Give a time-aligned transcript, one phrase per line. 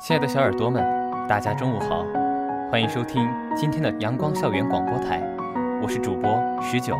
[0.00, 0.82] 亲爱的小耳朵们，
[1.28, 2.06] 大家中午好，
[2.70, 5.20] 欢迎收听今天的阳光校园广播台，
[5.82, 6.98] 我是主播十九，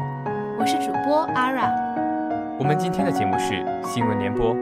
[0.58, 1.70] 我是主播阿 ra。
[2.58, 4.54] 我们今天的节目是新闻联播，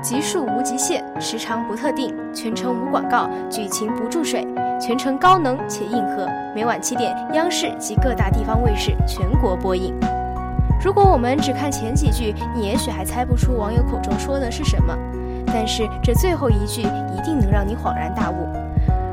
[0.00, 4.46] 集数无极限，时长不特定，全程无广告，剧情不注水，
[4.80, 9.92] 全程高能且硬核，每晚七点，央视及各大地方卫视全国播映。
[10.80, 14.96] 如果我们只看前几句，你也许还猜不出网友口中说的是什么。
[15.52, 18.48] 但是这最后一句一定能让你恍然大悟，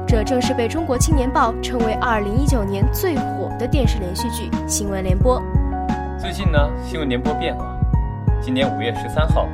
[0.07, 5.41] 这正是被《中国青年报》称为2019年最火的电视连续剧《新闻联播》。
[6.17, 6.57] 最近呢，
[6.89, 7.77] 《新闻联播》变了。
[8.41, 9.49] 今年五月十三号，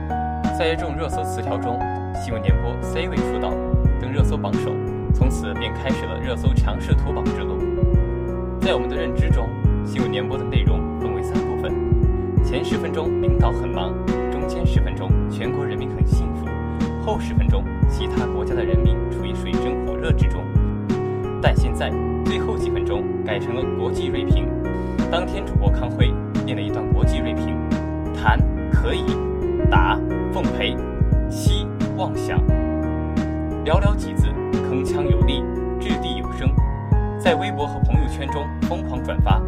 [0.58, 1.80] 在一众热搜词条中，
[2.24, 3.50] 《新闻联播》C 位出道，
[4.00, 4.72] 登热搜榜首，
[5.12, 7.58] 从此便开始了热搜强势图榜之路。
[8.62, 9.48] 在我们的认知中，
[9.90, 11.74] 《新闻联播》的内容分为三部分：
[12.44, 13.92] 前十分钟领导很忙，
[14.32, 15.75] 中间十分钟全国人。
[17.06, 20.42] 后十分钟，其他国家的人民处于水深火热之中。
[21.40, 21.92] 但现在
[22.26, 24.48] 最后几分钟改成了国际锐评。
[25.12, 26.12] 当天主播康辉
[26.44, 27.56] 念了一段国际锐评：
[28.16, 28.40] 谈
[28.72, 29.06] 可以，
[29.70, 30.00] 打
[30.34, 30.76] 奉陪，
[31.30, 32.40] 七妄想。
[33.64, 34.26] 寥寥几字，
[34.68, 35.44] 铿锵有力，
[35.80, 36.50] 掷地有声，
[37.20, 39.40] 在微博和朋友圈中疯狂转发，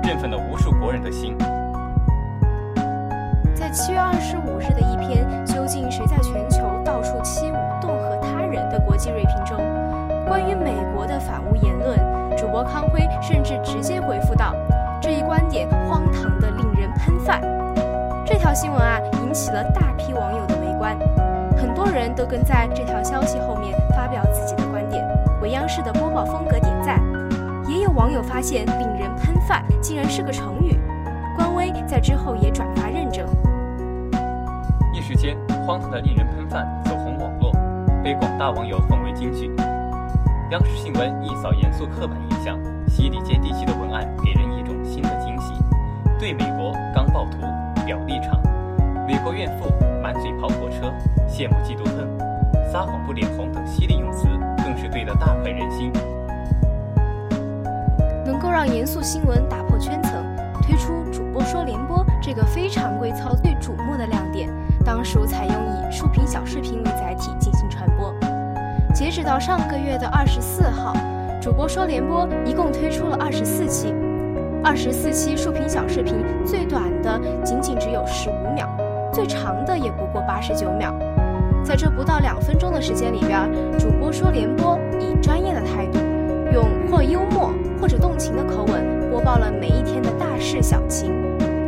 [0.00, 1.36] 振奋了无数国人的心。
[3.52, 6.64] 在七月二十五日的一篇“究竟谁在全球
[7.20, 9.58] 到处欺侮恫吓他人”的国际锐评中，
[10.26, 11.98] 关于美国的反乌言论，
[12.34, 14.54] 主播康辉甚至直接回复道
[15.02, 17.42] ：“这一观点荒唐的令人喷饭。”
[18.24, 20.96] 这条新闻啊，引起了大批网友的围观，
[21.58, 25.06] 很多人都跟在这条消息后面发表自己的观点，
[25.42, 26.98] 为央视的播报风格点赞。
[27.68, 30.80] 也有网友发现“令人喷饭”竟然是个成语，
[31.36, 33.26] 官微在之后也转发认证。
[34.94, 35.36] 一时间，
[35.66, 36.96] 荒唐的令人喷饭走，
[38.02, 39.54] 被广大网友奉为金句。
[40.50, 45.52] 央视新闻一扫严肃刻板印象，犀利接地气的文案给人一种新的惊喜。
[46.18, 47.38] 对美国刚暴徒
[47.84, 48.40] 表立场，
[49.06, 49.70] 美国怨妇
[50.02, 50.92] 满嘴跑火车，
[51.28, 52.08] 羡慕嫉妒恨，
[52.70, 54.26] 撒谎不脸红等犀利用词，
[54.64, 55.92] 更是对得大快人心。
[58.24, 60.12] 能够让严肃新闻打破圈层，
[60.62, 64.48] 推出主播说联播这个非常规操最瞩目的亮点。
[64.84, 67.89] 当属采用以竖屏小视频为载体进行传。
[69.00, 70.92] 截止到上个月的二十四号，
[71.40, 73.94] 主播说联播一共推出了二十四期，
[74.62, 78.68] 二十四期竖屏小视频最短的仅仅只有十五秒，
[79.10, 80.94] 最长的也不过八十九秒。
[81.64, 85.98] 在这不到两分钟的时间里边，主播说联播以专业的态度，
[86.52, 91.14] 用或幽默或者动情的口吻播报了每一天的大事小情，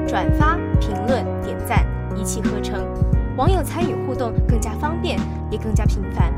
[0.06, 1.82] 转发、评论、点赞。
[2.14, 2.86] 一气呵成，
[3.38, 5.18] 网友参与互动更加方便，
[5.50, 6.30] 也更加频繁。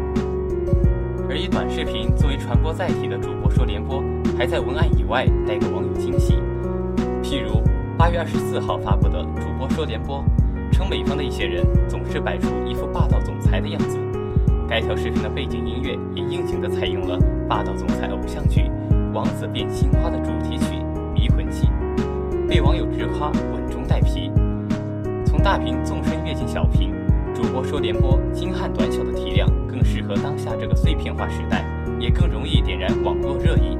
[1.34, 4.00] 而以短视频作为传播载体的主播说联播，
[4.38, 6.34] 还在文案以外带给网友惊喜。
[7.24, 7.60] 譬如
[7.98, 10.24] 八月二十四号发布的主播说联播，
[10.70, 13.98] 称美方的一些人总是摆出一副霸道总裁的样子。
[14.68, 17.18] 该条视频的背景音乐也应景地采用了
[17.48, 18.60] 霸道总裁偶像剧
[19.12, 20.76] 《王子变青蛙》的主题曲
[21.12, 21.66] 《迷魂记》，
[22.48, 24.30] 被网友直夸稳中带皮。
[25.26, 26.94] 从大屏纵深跃进小屏，
[27.34, 31.64] 主播说联播精悍短小的体量更适合当下这个碎片化时代，
[31.98, 33.76] 也更容易点燃网络热议。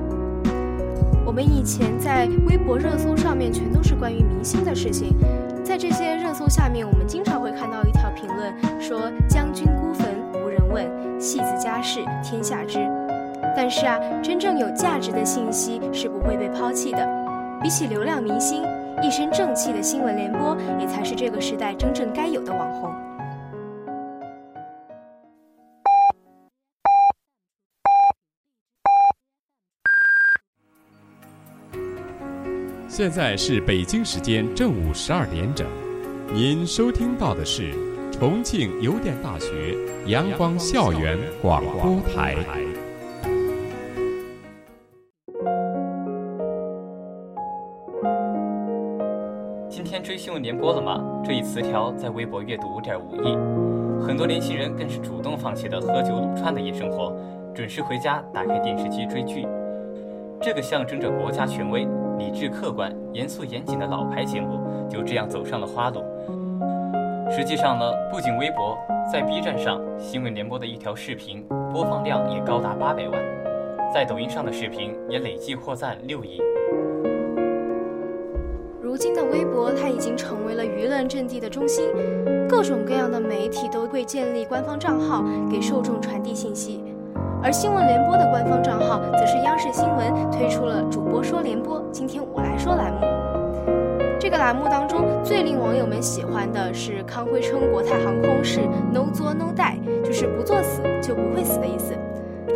[1.24, 5.16] 我们以前在微博热搜上面全都是关于明星的事情，
[5.62, 10.84] 在这些热搜下面，我们经常会看到一条评论说：“将军孤坟无人问，
[11.20, 12.80] 戏子家事天下知。”
[13.56, 17.08] 但是啊，真正有价值的信息是不会被抛弃的，
[17.62, 18.62] 比起流量明星。
[19.02, 22.90] 一身正气的新闻联播，也才是这个时代真正该有的网红。
[32.96, 35.66] 现在是北京时间正午十二点整，
[36.32, 37.72] 您收听到的是
[38.12, 39.76] 重庆邮电大学
[40.06, 42.36] 阳光校园广播台。
[49.68, 51.04] 今天追新闻联播了吗？
[51.24, 53.34] 这一词条在微博阅读五点五亿，
[54.06, 57.12] 很多年轻人更是主动放弃了喝酒撸串的夜生活，
[57.52, 59.44] 准时回家打开电视机追剧。
[60.40, 61.88] 这个象征着国家权威、
[62.18, 66.02] 理智客观、严肃严谨的老牌节目，就这样走上了花路。
[67.30, 68.76] 实际上呢，不仅微博，
[69.10, 73.20] 在 B 站上，新闻联播的一条视频播放量也高达八百万，
[73.92, 76.40] 在抖音上的视频也累计获赞六亿。
[78.80, 81.86] 如今的微博，它已经成为了舆论阵地的中心，
[82.48, 86.84] 各种各样的媒体都会建立官方账号，给受众传递信息。
[87.44, 93.00] 而新闻联播的官方账号，则是央视新闻推出了“主播说联播”，今天我来说栏目。
[94.18, 98.60] 这个栏目当中最令网友们喜欢的是康辉称国泰航空是
[98.90, 101.94] “no 作 no die”，就是不作死就不会死的意思。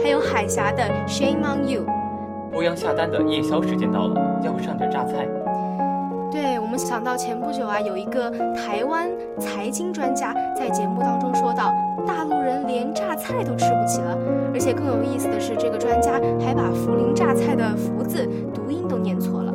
[0.03, 1.85] 还有海峡的 “shame on you”。
[2.55, 5.29] 欧阳下单的夜宵时间到了，要不上点榨菜？
[6.31, 9.07] 对我们想到前不久啊，有一个台湾
[9.39, 11.75] 财经专家在节目当中说到，
[12.07, 14.17] 大陆人连榨菜都吃不起了。
[14.53, 19.53] 而且更有意思的是，这个专家还把涪陵榨菜的“涪”字读音都念错了。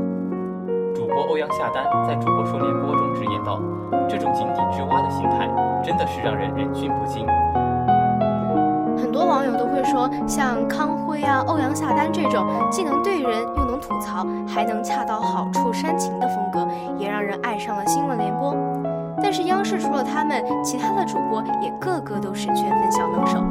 [0.96, 3.60] 主播欧阳夏丹在主播说联播中直言道
[4.08, 5.50] ：“这种井底之蛙的心态，
[5.84, 7.26] 真的是让人忍俊不禁。”
[8.96, 16.68] 很多网友都会说，像康辉啊、欧阳夏丹这种既能对人又能吐槽，还能恰到好处煽情的风格，
[16.98, 18.56] 也让人爱上了新闻联播。
[19.22, 23.44] 但是央视除了他们，其他的主播也个个都是圈粉小能手。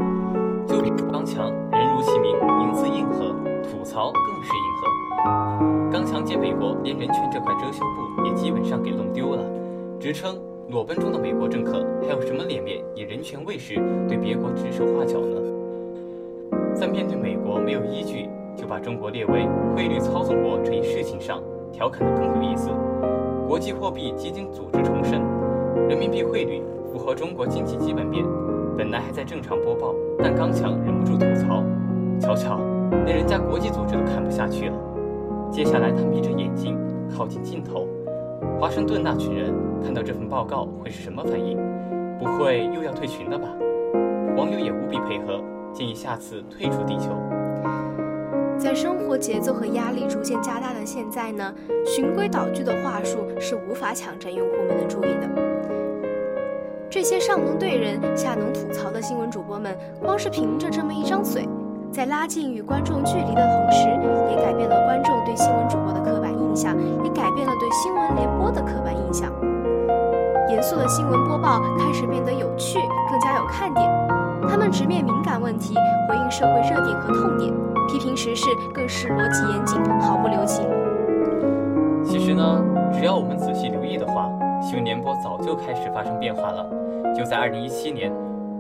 [0.67, 5.91] 就比刚强，人如其名，名字硬核，吐槽更是硬核。
[5.91, 9.45] 刚强见美国，连人权这块遮羞布也基本上给弄丢了，
[10.01, 13.75] 直称裸奔中的美国政客还有什么脸面以人权卫士
[14.09, 15.41] 对别国指手画脚呢？
[16.75, 22.71] 在面对美国没有依据就把中国列为汇率操纵国这一事情上，调侃的更有意思。
[23.47, 25.21] 国际货币基金组织重申，
[25.89, 28.25] 人民币汇率符合中国经济基本面。
[28.77, 31.63] 本来还在正常播报，但刚强忍不住吐槽
[32.21, 32.59] ：“瞧瞧，
[33.05, 34.75] 连人家国际组织都看不下去了。”
[35.53, 36.79] 接下来他眯着眼睛
[37.15, 37.87] 靠近镜头。
[38.59, 39.53] 华盛顿那群人
[39.83, 41.59] 看到这份报告会是什么反应？
[42.19, 43.49] 不会又要退群了吧？
[44.37, 45.43] 网友也无比配合，
[45.73, 47.11] 建议下次退出地球。
[48.57, 51.53] 在生活节奏和压力逐渐加大的现在呢，
[51.85, 55.52] 循规蹈矩的话术是无法抢占用户们的注意的。
[56.93, 61.49] 这些上能对人、下能吐槽的新闻主播们，光是凭着这么一张嘴，
[61.91, 63.89] 在拉近与观众距离的同时，
[64.29, 69.33] 也改变了观众对新闻主播的刻板印象，也改变了对新闻联播的刻板印象。
[70.51, 72.79] 严肃的新闻播报开始变得有趣，
[73.11, 73.91] 更加有看点。
[74.47, 75.75] 他们直面敏感问题，
[76.11, 77.51] 回应社会热点和痛点，
[77.89, 78.45] 批评时事
[78.75, 80.67] 更是逻辑严谨，毫不留情。
[82.05, 82.63] 其实呢，
[82.93, 84.29] 只要我们仔细留意的话，
[84.61, 86.82] 新闻联播早就开始发生变化了。
[87.15, 88.11] 就在二零一七年，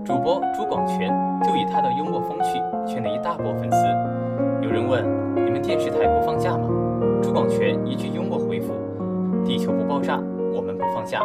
[0.05, 1.09] 主播朱广权
[1.43, 3.87] 就以他的幽默风趣圈了一大波粉丝。
[4.61, 5.03] 有人问
[5.35, 6.69] ：“你们电视台不放假吗？”
[7.23, 8.75] 朱广权一句幽默回复
[9.45, 10.19] ：“地球不爆炸，
[10.55, 11.21] 我们不放假；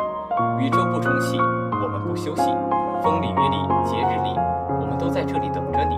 [0.60, 2.50] 宇宙不重启，我们不休息；
[3.04, 4.34] 风里雨里节日里，
[4.80, 5.98] 我们都在这里等着你。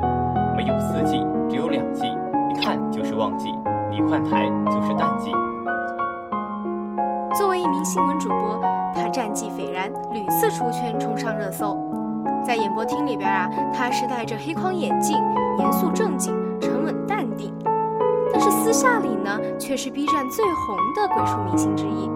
[0.58, 2.08] 没有四季，只有两季，
[2.50, 3.54] 一看就是旺季，
[3.92, 5.32] 你换台就是淡季。”
[7.38, 8.79] 作为一名新闻主播。
[8.96, 11.78] 他战绩斐然，屡次出圈，冲上热搜。
[12.46, 15.18] 在演播厅里边啊，他是戴着黑框眼镜，
[15.60, 17.54] 严肃正经，沉稳淡定。
[18.32, 22.10] 但是私下里呢，却是 B 站最红的鬼畜明星之一。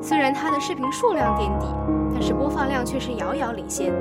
[0.00, 1.66] 虽然他的视频数量垫底，
[2.12, 3.92] 但是播放量却是遥遥领先。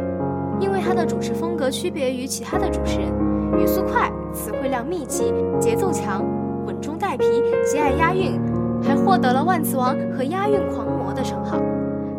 [0.60, 3.12] 因为他的主持风格区别于其他的主持人，
[3.60, 6.24] 语速快，词汇量密集，节奏强，
[6.66, 7.26] 稳中带皮，
[7.64, 8.40] 极爱押韵，
[8.82, 11.58] 还获得了“万磁王”和“押韵狂魔”的称号。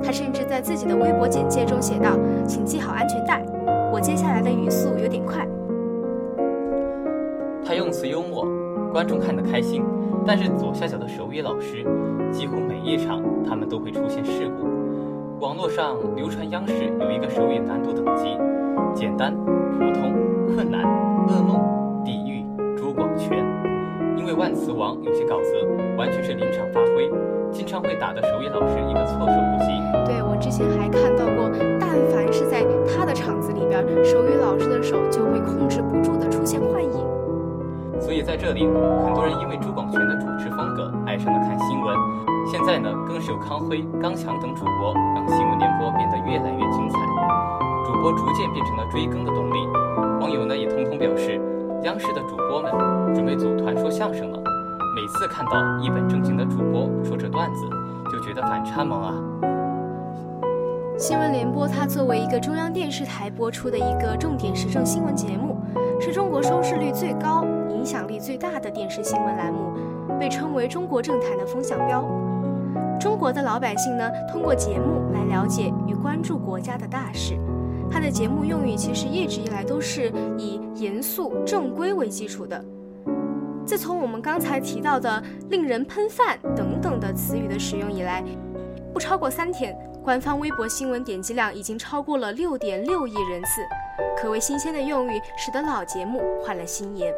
[0.02, 2.10] 他甚至在自己的微博简介中写道
[2.46, 3.44] ：“请系好安全带，
[3.92, 5.46] 我接下来的语速有点快。”
[7.64, 8.46] 他用词幽默，
[8.92, 9.84] 观众看得开心。
[10.26, 11.82] 但是左下角的手语老师，
[12.30, 14.66] 几乎每一场他们都会出现事故。
[15.40, 18.36] 网络上流传央视有一个手语难度等级：
[18.94, 20.12] 简单、普通、
[20.54, 20.84] 困难、
[21.28, 21.60] 噩梦、
[22.04, 22.44] 地狱、
[22.76, 23.38] 朱广权。
[24.16, 25.54] 因为万磁王有些稿子
[25.96, 27.10] 完全是临场发挥。
[27.52, 29.66] 经常会打的手语老师一个措手不及。
[30.06, 31.50] 对我之前还看到过，
[31.80, 37.06] 但凡是在他的场子里边，手语老师的手就会控制不住的出现幻影。
[38.00, 38.66] 所以在这里，
[39.04, 41.96] 很多人因为朱广权的主持风格爱上了看新闻。
[42.50, 46.98] 现现在呢，更是有康辉、刚强等主播，让新闻联播变得越来越精彩。
[47.86, 49.58] 主播逐渐变成了追更的动力。
[50.20, 51.40] 网友呢也通通表示，
[51.84, 52.72] 央视的主播们
[53.14, 54.42] 准备组团说相声了。
[54.94, 57.62] 每次看到一本正经的主播说着段子，
[58.10, 59.14] 就觉得反差萌啊。
[60.98, 65.56] 新闻联播它作为一个中央电视台播出的一个重点时政新闻节目，
[66.00, 69.72] 是中国收视率最高、影响力最大的电视新闻栏目，
[70.18, 72.04] 被称为中国政坛的风向标。
[72.98, 77.38] 中国的老百姓呢，通过节目来了解与关注国家的大事。
[77.90, 82.62] 它的节目用语其实一直以来都是以严肃正规为基础的。
[83.68, 88.24] 自从我们刚才提到的“令人喷饭”等等的词语的使用以来，
[88.94, 89.78] 不超过三天。
[90.02, 93.60] 官方微博新闻点击量已经超过了六点六亿人次，
[94.16, 97.12] 可谓新鲜的用语，使得老节目换了新颜。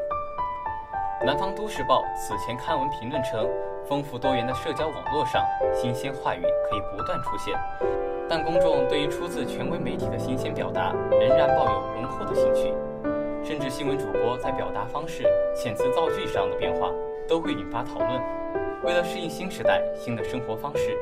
[1.25, 3.49] 南方都市报此前刊文评论称，
[3.89, 7.57] 丰富多元的社交网络上，新鲜话语可以不断出现，
[8.29, 12.75] 但公众对于出自权威媒体的新鲜表达仍然抱有浓厚的兴趣，
[13.43, 16.91] 甚至新闻主播在表达方式、遣词造句上的变化
[17.27, 18.21] 都会引发讨论。
[18.85, 20.97] 为了适应新时代、新的生活方式。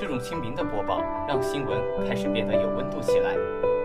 [0.00, 1.76] 这种亲民的播报，让新闻
[2.06, 3.34] 开始变得有温度起来，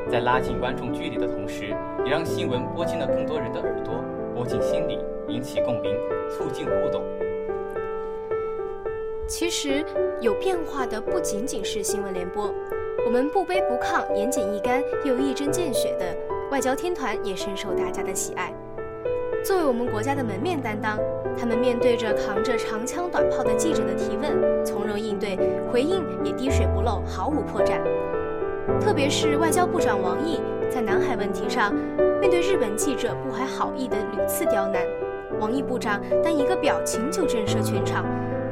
[0.07, 3.95] 在拉近观众距离的同时，也让新闻播进了更多人的耳朵，
[4.35, 5.91] 播进心里，引起共鸣，
[6.29, 7.01] 促进互动。
[9.27, 9.83] 其实，
[10.21, 12.53] 有变化的不仅仅是新闻联播，
[13.07, 16.05] 我们不卑不亢、言简意赅又一针见血的
[16.53, 18.53] 外交天团也深受大家的喜爱。
[19.43, 20.99] 作为我们国家的门面担当，
[21.35, 25.35] 他们面对着扛着长枪短炮的记者的提问，从容应对，
[25.71, 27.81] 回应也滴水不漏，毫无破绽。
[28.79, 31.73] 特别是外交部长王毅在南海问题上，
[32.21, 34.79] 面对日本记者不怀好意的屡次刁难，
[35.39, 38.05] 王毅部长单一个表情就震慑全场，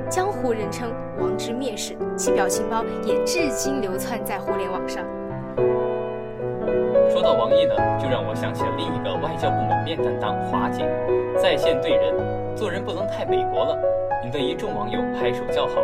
[0.10, 0.92] 江湖人称
[1.22, 5.06] “王之蔑视”，其表情包也至今流窜在互联网上。
[7.42, 10.86] 王毅呢，就让我想起了另一个外交部门面担当华姐，
[11.42, 12.14] 在线对人，
[12.56, 13.76] 做人不能太美国了，
[14.24, 15.82] 引得一众网友拍手叫好。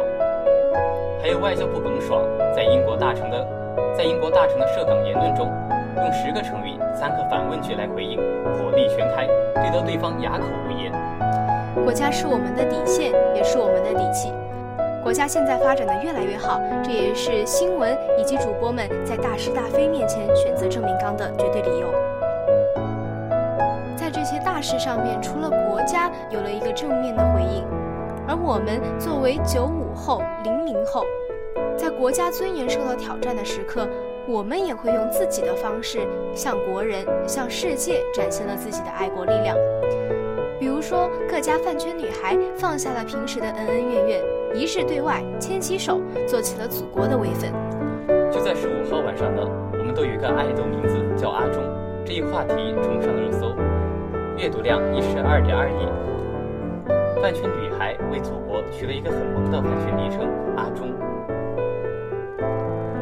[1.20, 2.22] 还有外交部耿爽，
[2.56, 3.44] 在英国大臣的
[3.98, 5.50] 在英国大臣的涉港言论中，
[5.98, 8.18] 用十个成语、三个反问句来回应，
[8.54, 10.94] 火力全开，怼得对方哑口无言。
[11.84, 14.32] 国家是我们的底线，也是我们的底气。
[15.08, 21.88] 国家现在发展的越来越好，这也是新闻以及主播们在大是大非面前选择正面刚的绝对理由。
[23.96, 27.64] 在这些大事上面，除了国家有了一个正面的回应，
[28.28, 31.06] 而我们作为九五后、零零后，
[31.78, 33.88] 在国家尊严受到挑战的时刻，
[34.28, 39.56] 我们也会用自己的方式向国人、向世界展现了自己的爱国力量。
[40.60, 44.37] 比如说，各家饭圈女孩放下了平时的恩恩怨怨。
[44.54, 47.52] 一致对外，牵起手，做起了祖国的微粉。
[48.32, 49.42] 就在十五号晚上呢，
[49.74, 51.62] 我们都有一个爱豆名字叫阿忠，
[52.06, 53.56] 这一话题冲上了热搜，
[54.38, 55.88] 阅读量一十二点二亿。
[57.22, 60.94] 饭圈女孩为祖国取了一个很萌的饭圈昵称“阿忠”。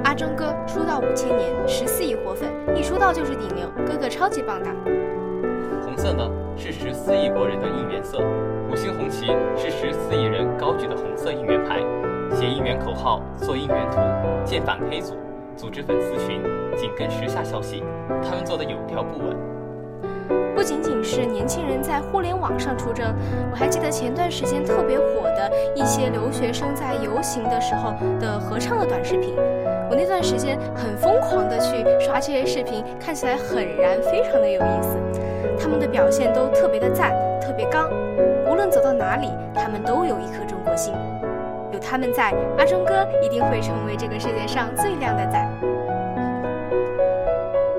[0.04, 4.70] 阿忠哥出道五千年，十四亿活粉，一出道就是顶流，哥哥超级棒的。
[5.84, 6.32] 红色呢？
[6.58, 8.20] 是十四亿国人的应援色，
[8.72, 9.26] 五星红旗
[9.58, 11.80] 是十四亿人举的红色应援牌，
[12.36, 13.98] 写应援口号，做应援图，
[14.44, 15.16] 建反黑组，
[15.56, 16.42] 组织粉丝群，
[16.76, 17.84] 紧跟时下消息，
[18.24, 19.36] 他们做的有条不紊。
[20.56, 23.14] 不仅仅是年轻人在互联网上出征，
[23.52, 29.36] 我还记得前段时间特别火的一些留学生在游行的时候的合唱的短视频，
[29.90, 34.98] 我那段时间很疯狂的去刷这些视频，看起来很燃，非常的有意思。
[35.60, 37.90] 他们的表现都特别的赞，特别刚，
[38.66, 40.92] 论走到哪里，他们都有一颗中国心。
[41.72, 45.38] 有他们在，阿忠哥一定会成为这个世界上最靓的仔。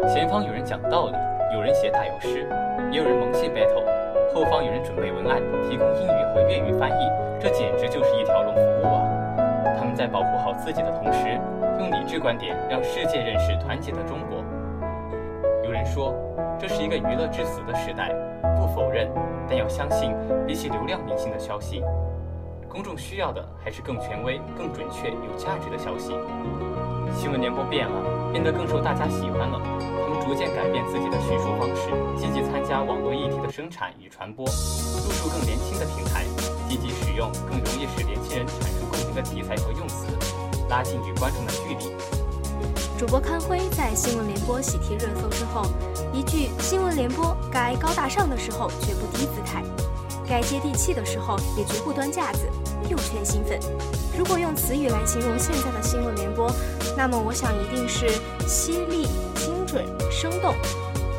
[0.06, 1.16] 前方有人讲道理，
[1.52, 2.48] 有人写打油诗，
[2.92, 3.82] 也有人萌系 battle，
[4.32, 9.02] 后方有人准备文案，提供英语和粤语翻译，这简直就是一条龙服务啊！
[9.76, 11.36] 他们在保护好自己的同时，
[11.80, 14.38] 用理智观点让世界认识团结的中国。
[15.64, 16.14] 有人说。
[16.58, 18.10] 这是一个娱乐至死的时代，
[18.56, 19.06] 不否认，
[19.48, 20.12] 但要相信，
[20.46, 21.82] 比起流量明星的消息，
[22.68, 26.12] 公众需要的还是更权威、更准确、有价值的消息。
[27.14, 29.60] 新闻联播变了，变得更受大家喜欢了。
[29.80, 36.24] 他们逐渐改变自己的叙述方式，积极参加网络议题的生产与传播，入驻更年轻的平台，
[36.68, 40.06] 积极使用更容易使年轻人产生共鸣的题材和用词，
[40.68, 42.15] 拉近与观众的距离。
[42.98, 45.66] 主播康辉在新闻联播喜提热搜之后，
[46.14, 49.62] 一句“新闻联播该高大上的时候绝不低姿态，
[50.26, 52.48] 该接地气的时候也绝不端架子”，
[52.88, 53.60] 又圈兴奋。
[54.16, 56.50] 如果用词语来形容现在的新闻联播，
[56.96, 58.08] 那么我想一定是
[58.48, 60.54] 犀利、精准、生动。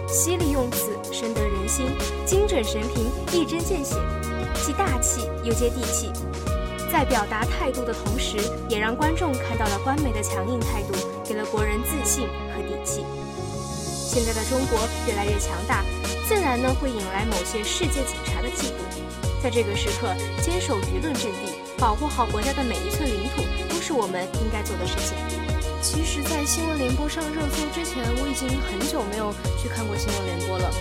[0.07, 1.86] 犀利用词深得人心，
[2.25, 3.98] 精准神评一针见血，
[4.65, 6.12] 既大气又接地气。
[6.91, 10.96] 在表达态度的同时，也让观众看到了官媒的强硬态度，
[11.27, 13.03] 给了国人自信和底气。
[14.10, 15.84] 现在的中国越来越强大，
[16.27, 19.43] 自然呢会引来某些世界警察的嫉妒。
[19.43, 25.15] 在这个时刻，坚守舆论阵地，保护好国家的每一寸领土，都是我们应该做的事情。
[25.79, 29.31] 其实，在新闻联播上热搜之前，我已经很久没有
[29.62, 30.72] 去看过新闻联播了。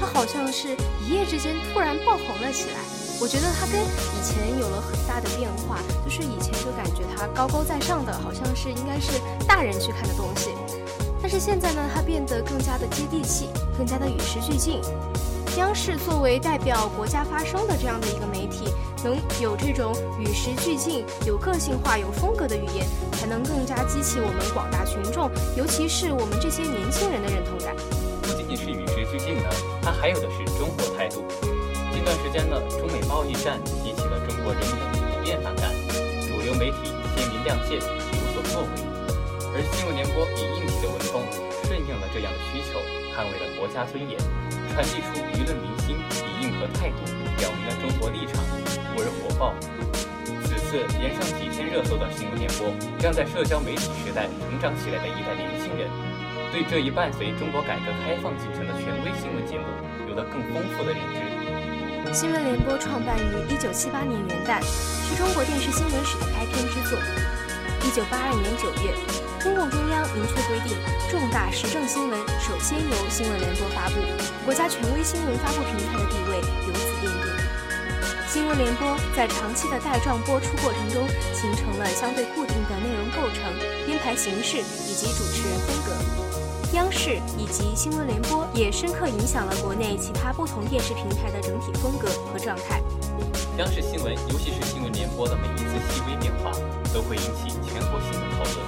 [0.00, 0.68] 它好像是
[1.04, 2.95] 一夜之间突然爆红了起来。
[3.18, 9.12] 我觉得它跟以前有了很大的变化，就是以前就感觉它高高在上的，好像是应该是
[9.46, 10.50] 大人去看的东西，
[11.20, 14.80] 但是现在呢，它变得更加的接地气，更加的与时俱进。
[15.56, 18.68] 央视作为代表国家发声的这样的一个媒体，
[19.02, 27.74] 能有这种与时俱进、有个性化、有风格的语言，才能更加激起我们广大群众，尤其是我们这些年轻人的认同感。
[28.20, 29.48] 不仅仅是与时俱进呢，
[29.80, 31.24] 它还有的是中国态度。
[32.06, 35.74] 近段时间呢，中美贸易战激起了中国人民的普遍反感，
[36.22, 38.70] 主流媒体鲜明亮剑，有所作为。
[39.50, 41.18] 而新闻联播以硬气的文风，
[41.66, 42.78] 顺应了这样的需求，
[43.10, 44.14] 捍卫了国家尊严，
[44.70, 47.02] 传递出舆论民心，以硬核态度
[47.42, 48.38] 表明了中国立场，
[48.94, 49.50] 不而火爆。
[50.46, 52.70] 此次连上几天热搜的新闻联播，
[53.02, 55.90] 让在社交媒体时代成长起来的一代年轻人，
[56.54, 59.66] 对这一伴随中国改革开放进程的权威新闻节目，
[60.06, 61.25] 有了更丰富的认知。
[62.12, 66.98] 新闻联播创办于一九七八年元旦，是中国电视新闻史的开篇之作。
[67.84, 68.94] 一九八二年九月，
[69.38, 70.76] 中共中央明确规定，
[71.10, 74.00] 重大时政新闻首先由新闻联播发布，
[74.44, 77.26] 国家权威新闻发布平台的地位由此奠定。
[78.28, 83.44] 新闻联播在长期的带状播出过程中，形成了相对固定的内容构成、
[83.84, 86.35] 编排形式以及主持人风格。
[86.76, 92.82] 央视以及新闻联播也深刻影响了国内其他不同电视平台的整体风格和状态。
[93.56, 96.52] 央视新闻，尤其是新闻联播的每一次细微变化，
[96.92, 98.60] 都会引起全国性的讨论。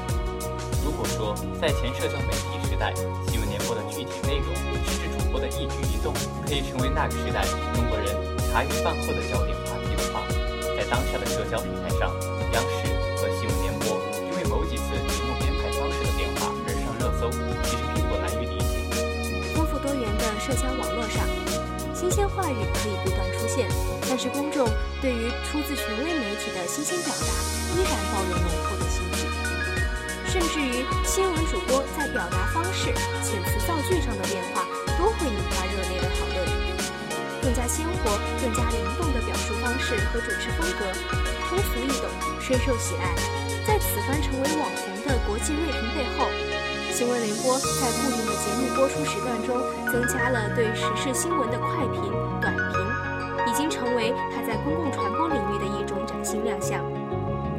[0.83, 2.95] 如果说在前社交媒体时代，
[3.29, 4.57] 新闻联播的具体内容，
[4.89, 6.15] 甚至主播的一举一动，
[6.49, 7.45] 可以成为那个时代
[7.77, 8.09] 中国人
[8.49, 10.25] 茶余饭后的焦点话题的话，
[10.75, 12.09] 在当下的社交平台上，
[12.57, 12.88] 央视
[22.19, 23.71] 鲜话语可以不断出现，
[24.11, 24.67] 但是公众
[25.01, 27.31] 对于出自权威媒体的新鲜表达
[27.79, 29.23] 依然抱有浓厚的兴趣，
[30.27, 32.91] 甚至于新闻主播在表达方式、
[33.23, 34.67] 遣词造句上的变化
[34.99, 36.43] 都会引发热烈的讨论。
[37.41, 40.91] 更加鲜活、更加灵动的表述方式和主持风格，
[41.49, 42.11] 通俗易懂，
[42.43, 43.15] 深受喜爱，
[43.65, 46.48] 在此番成为网红的国际锐评背后。
[46.99, 49.55] 新闻联播在固定的节目播出时段中，
[49.87, 52.03] 增加了对时事新闻的快评、
[52.41, 56.83] 短评，已经成为它在公共传播领域的一种崭新亮相。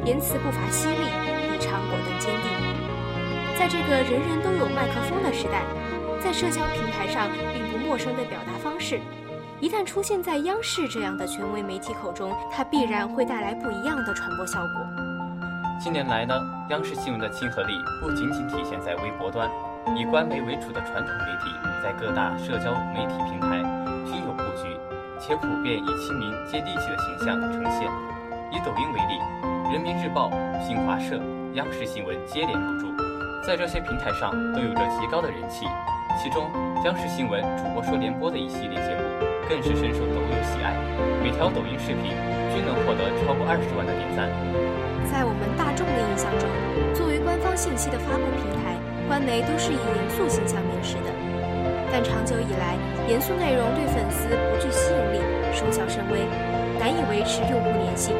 [0.04, 1.08] 言辞不乏犀利，
[1.48, 2.52] 立场果断坚定。
[3.58, 5.64] 在这个人人都有麦克风的时代，
[6.22, 9.00] 在社交平台上并不陌生的表达方式，
[9.58, 14.86] 一旦出现在央视这样的权威媒体口中，它必然会带来不一样的传播效果。
[15.80, 16.34] 近年来呢，
[16.68, 19.48] 央视新闻的亲和力不仅仅体现在微博端，
[19.96, 21.50] 以官媒为主的传统媒体
[21.82, 23.56] 在各大社交媒体平台
[24.04, 24.76] 均有布局，
[25.18, 27.90] 且普遍以亲民接地气的形象呈现。
[28.52, 31.18] 以抖音为例，人民日报、新华社、
[31.54, 32.94] 央视新闻接连入驻，
[33.46, 35.66] 在这些平台上都有着极高的人气。
[36.22, 36.50] 其中，
[36.84, 40.74] 央视新闻主播说联播的一系列节目更是深受抖友喜爱，
[41.22, 42.12] 每条抖音视频
[42.52, 44.28] 均能获得超过二十万的点赞。
[45.10, 46.46] 在我们大众的印象中，
[46.94, 51.10] 作为官方信息的发布平台，官媒都是以严肃形象面世的。
[51.90, 52.78] 但长久以来，
[53.10, 55.18] 严肃内容对粉丝不具吸引力，
[55.50, 56.22] 收效甚微，
[56.78, 58.14] 难以维持用户粘性。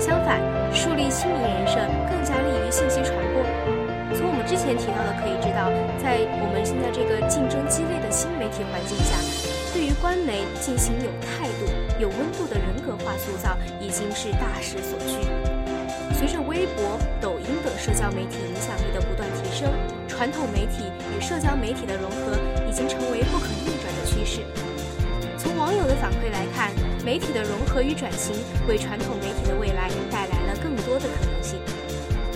[0.00, 0.40] 相反，
[0.72, 1.76] 树立亲民人设
[2.08, 3.44] 更加利于信息传播。
[4.16, 5.68] 从我们之前提到的可以知道，
[6.00, 9.12] 在我们现在这个竞争激烈的新媒体环境下，
[9.72, 15.22] 对于官媒进行有态度、有温度的人格化塑造，已经是大势所趋。
[16.18, 19.70] 随着微博、抖音等社交媒体影响力的不断提升，
[20.08, 22.36] 传统媒体与社交媒体的融合
[22.68, 24.42] 已经成为不可逆转的趋势。
[25.38, 26.72] 从网友的反馈来看，
[27.04, 28.34] 媒体的融合与转型，
[28.68, 31.58] 为传统媒体的未来带来了更多的可能性。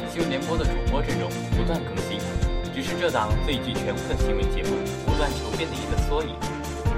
[0.09, 2.21] 新闻联播的主播阵容不断更新，
[2.73, 6.54] 只是这档最具权威的新闻节目不断求变的一个缩影。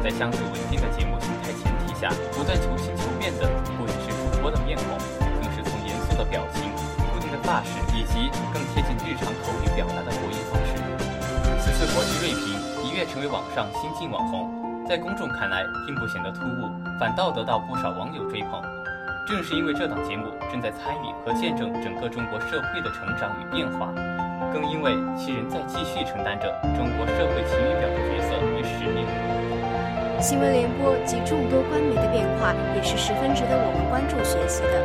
[0.07, 4.95] 在相对稳定的节目形态前提下，不断求新求变的不仅是主播的面孔，
[5.42, 6.71] 更是从严肃的表情、
[7.11, 10.79] 固定的发饰以及更贴近日常口语表达的播音方式。
[11.59, 12.55] 此次国际锐评
[12.87, 18.62] 一跃成为网上新晋网红，在公众看来并不显得突兀，反倒得到不少网友追捧。
[19.27, 23.90] 正是因为这档节目正在参与和见证整个中国社会的成长与变化，
[24.55, 26.47] 更因为其仍在继续承担着
[26.79, 29.05] 中国社会晴雨表的角色与使命。
[30.18, 34.81] 新闻联播及众多官媒的变化也是十分值得我们关注学习的。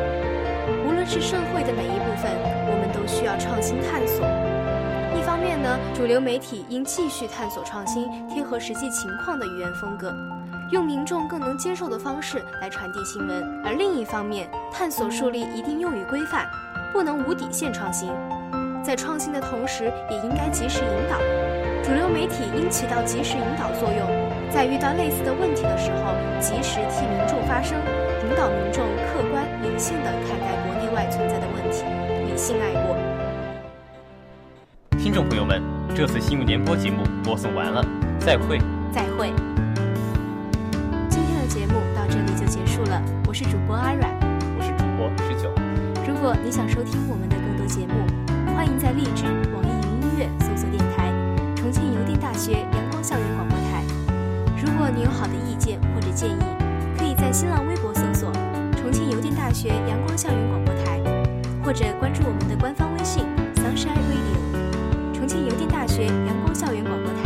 [0.86, 2.30] 无论是社会的哪一部分，
[2.68, 4.28] 我们都需要创新探索。
[5.18, 10.14] 一方面呢，主流媒体应继续探索创新、贴合实际情况的语言风格，
[10.70, 16.46] 用民众更能接受的方式来传递新闻；而另一方面，探索树立一定用语规范，
[16.92, 18.10] 不能无底线创新。
[18.84, 21.18] 在创新的同时，也应该及时引导。
[21.84, 24.41] 主流媒体应起到及时引导作用。
[24.54, 27.80] 在遇到类似的问题的时候，及时替民众发声，
[28.22, 31.86] 引导民众客观理性的看待国内外存在的问题，
[32.30, 32.98] 理性爱国。
[35.00, 35.64] 听众朋友们，
[35.96, 37.82] 这次新闻联播节目播送完了，
[38.20, 38.60] 再会。
[38.92, 39.32] 再会。
[41.10, 44.12] 今天的节目到这里就结束了，我是主播阿软，
[44.60, 45.50] 我是主播十九。
[46.06, 48.06] 如果你想收听我们的更多节目，
[48.54, 49.24] 欢迎在荔枝、
[49.56, 51.10] 网易云音乐搜索电台
[51.56, 52.91] “重庆邮电大学阳光校园广播台”。
[52.91, 52.91] 如
[54.82, 56.42] 果你有好的意见或者建议，
[56.98, 58.32] 可以在新浪微博搜索
[58.82, 61.00] “重庆邮电大学阳光校园广播台”，
[61.64, 63.24] 或者关注我们的官方微信
[63.58, 65.14] “Sunshine Radio”。
[65.14, 67.21] 重庆邮电大学阳光校园广播台，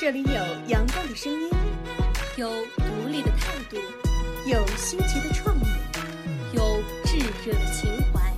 [0.00, 0.32] 这里有
[0.68, 1.50] 阳光的声音，
[2.38, 3.76] 有独立的态度，
[4.46, 5.66] 有新奇的创意，
[6.54, 8.32] 有炙热的情怀。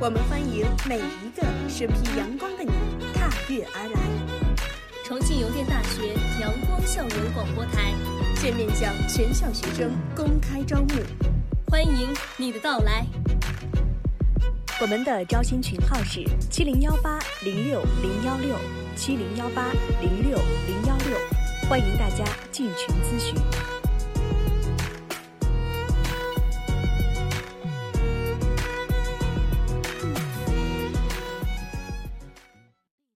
[0.00, 2.72] 我们欢迎每一个身披阳光的你
[3.14, 4.00] 踏月而来。
[5.04, 7.94] 重庆邮电大学阳光校园广播台
[8.34, 10.88] 现面向全校学生公开招募，
[11.70, 13.06] 欢迎你的到来。
[14.80, 18.56] 我们的招新群号是七零幺八零六零幺六
[18.94, 19.70] 七零幺八
[20.02, 20.85] 零六零幺
[21.68, 23.75] 欢迎大家进群咨询。